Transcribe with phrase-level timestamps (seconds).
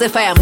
[0.00, 0.37] На Кузбасс-ФМ.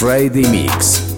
[0.00, 1.09] Friday Mix.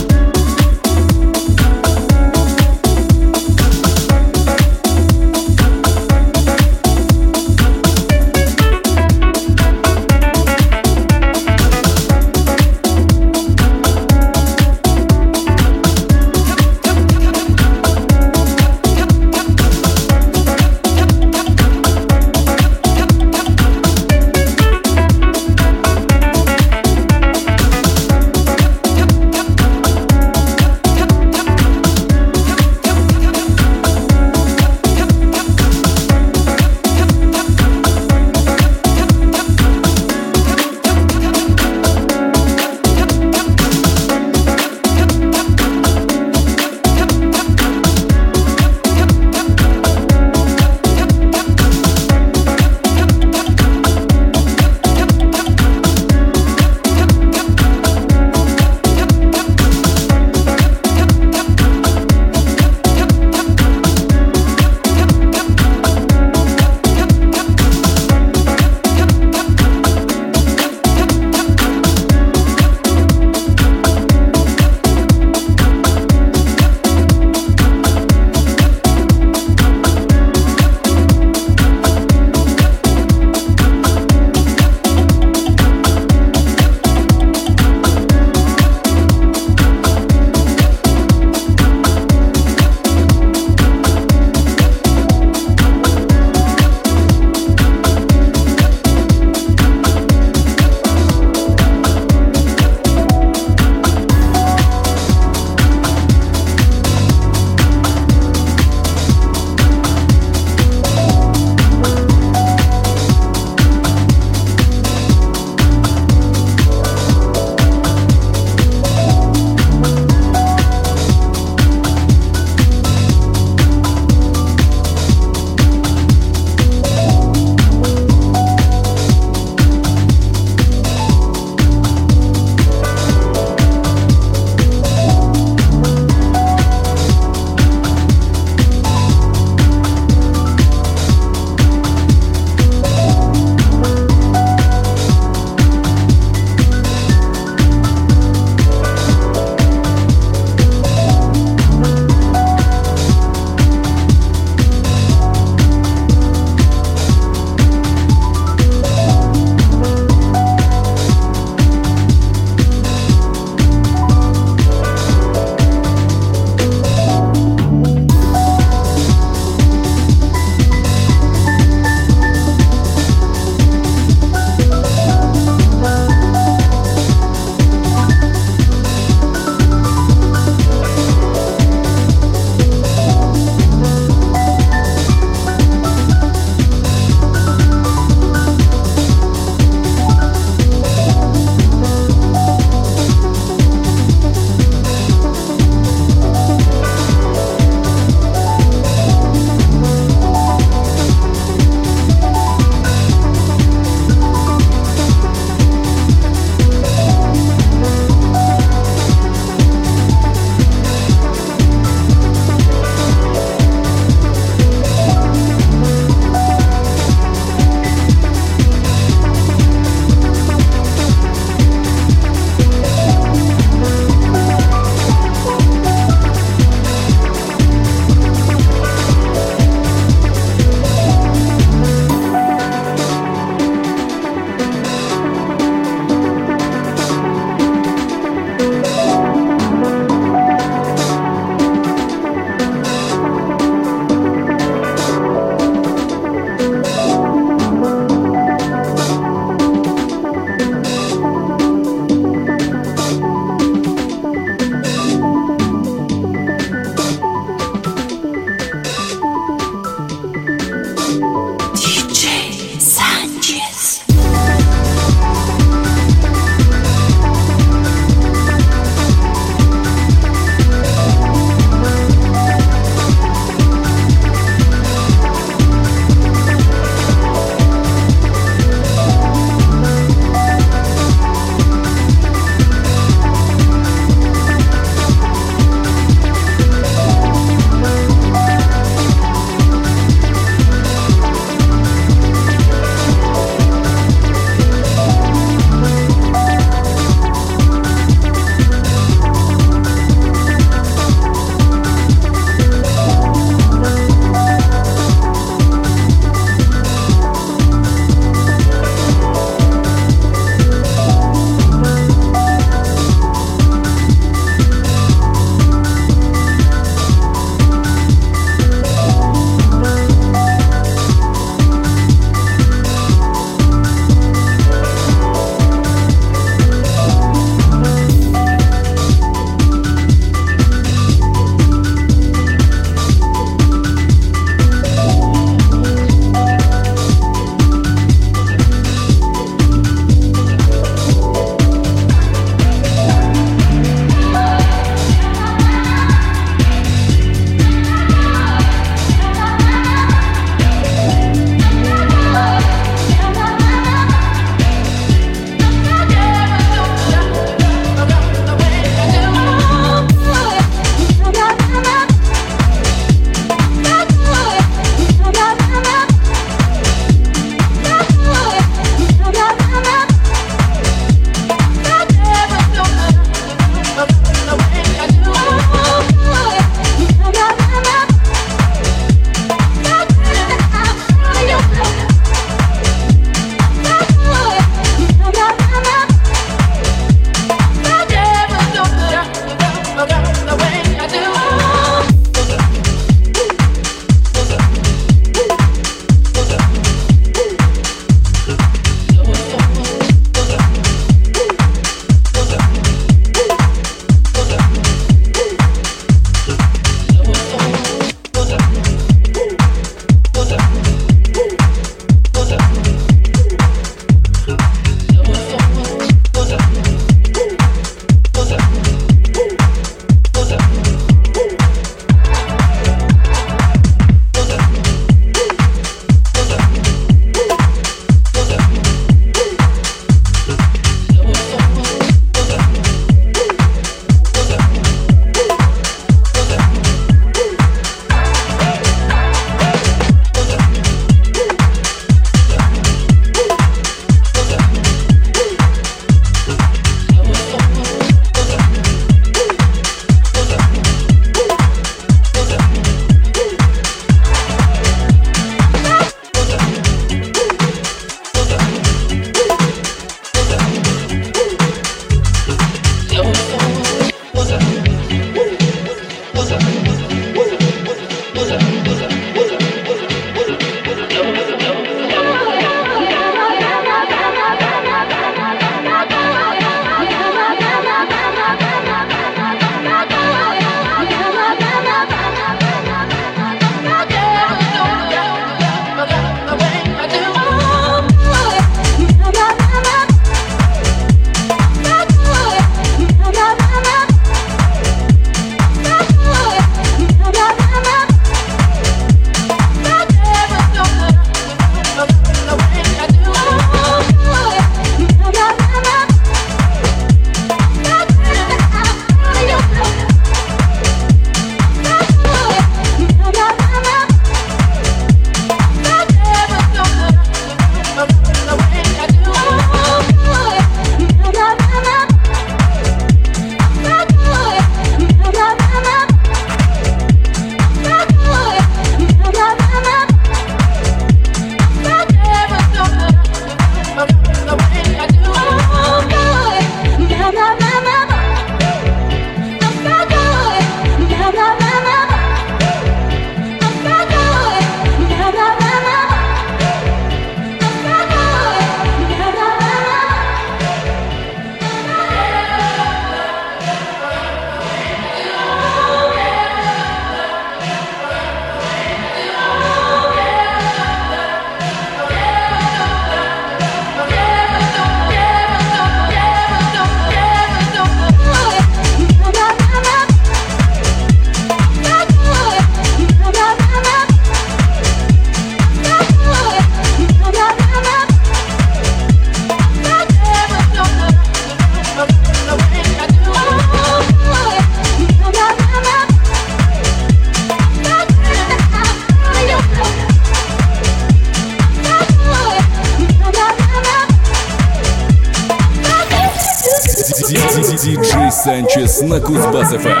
[599.07, 600.00] На Кузбасс-ФМ.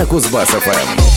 [0.00, 1.09] На Кузбасс-ФМ.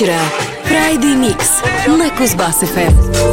[0.00, 0.18] 11 вечера.
[0.64, 3.29] Friday Mix на Кузбасс-ФМ.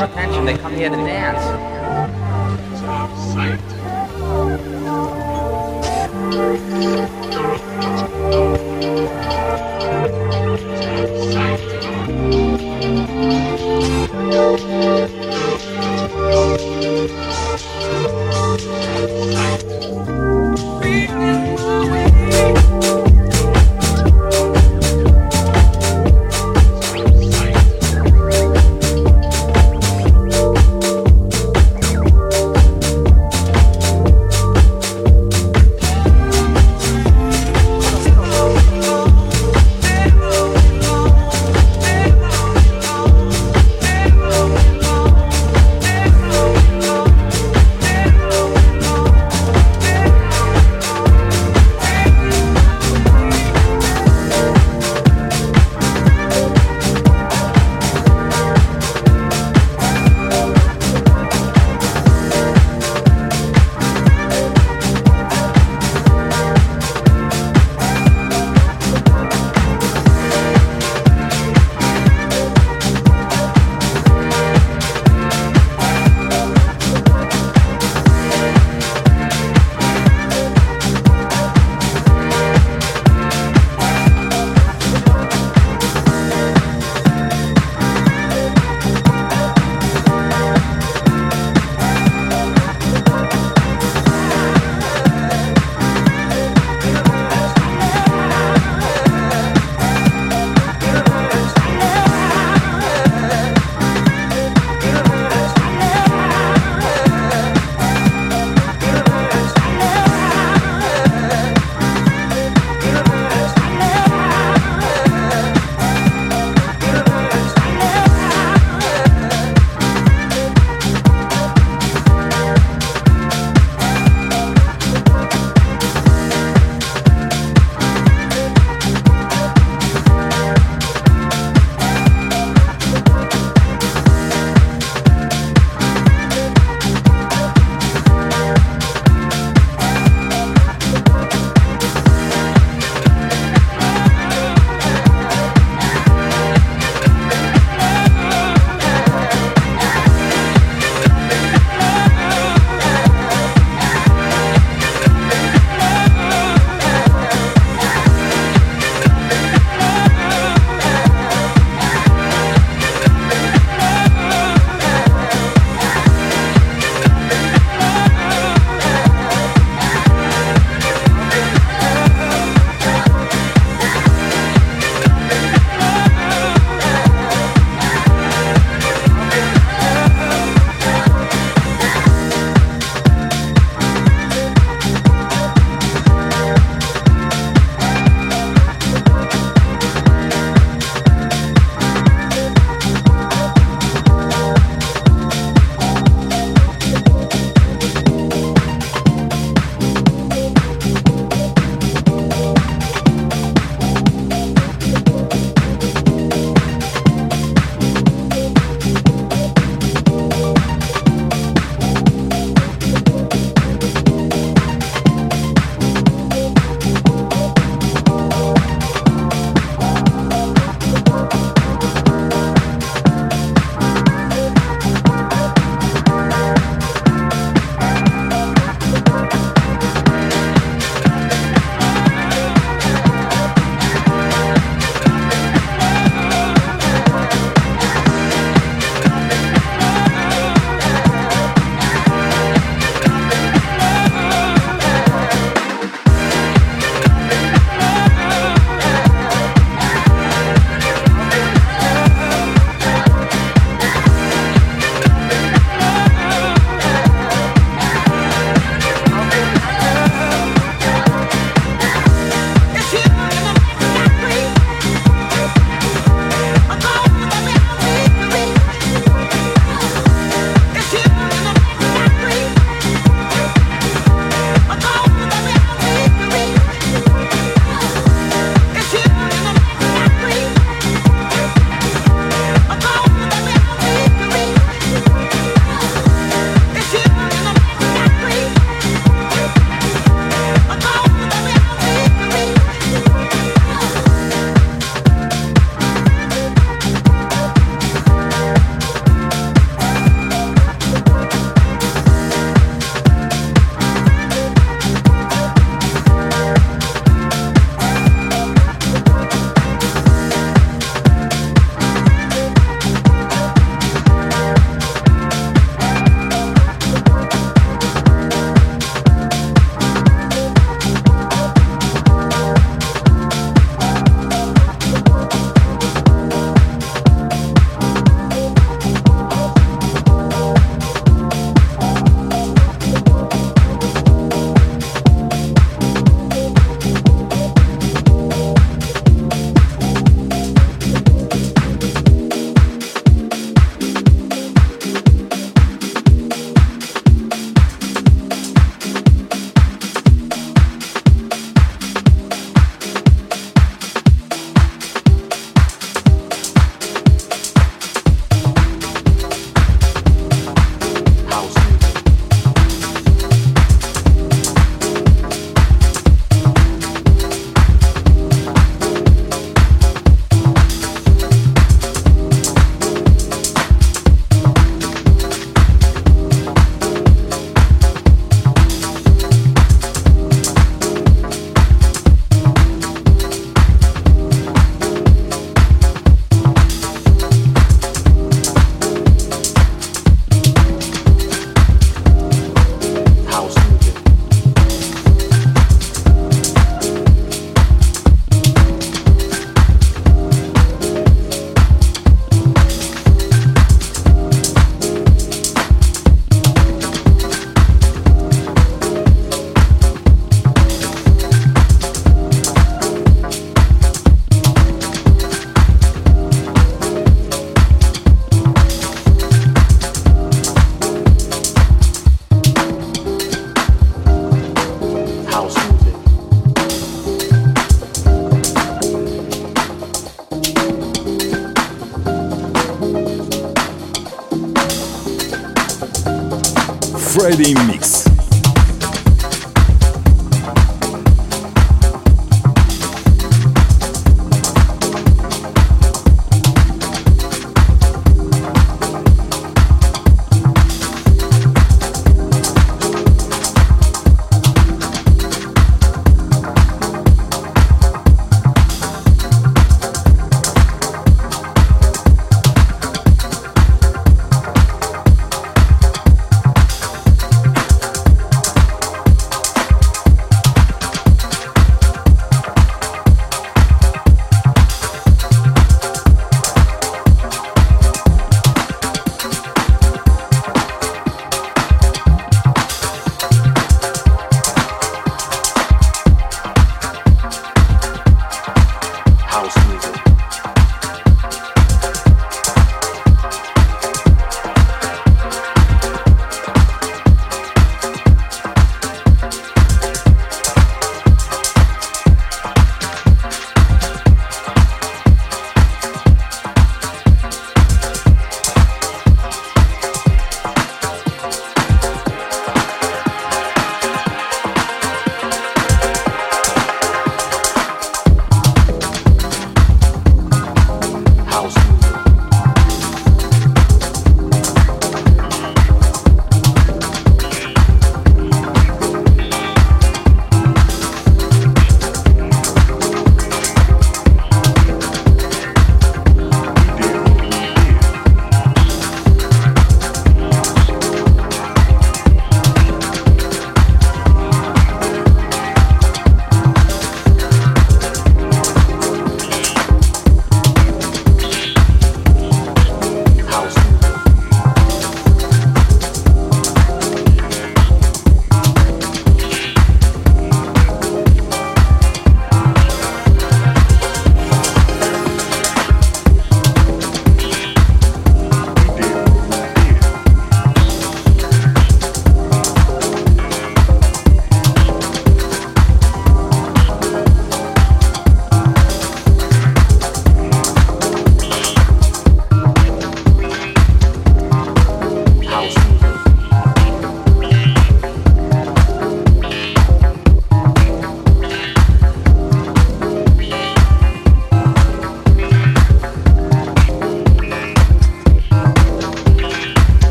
[0.00, 0.44] attention.
[0.44, 1.77] They come here to dance.